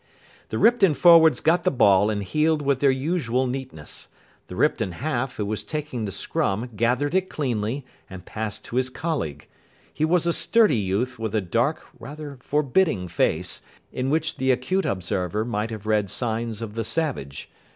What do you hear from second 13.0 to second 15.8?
face, in which the acute observer might